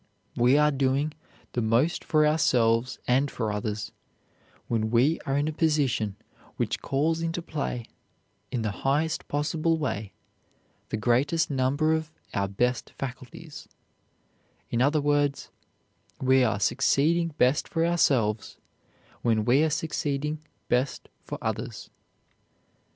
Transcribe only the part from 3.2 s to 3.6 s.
for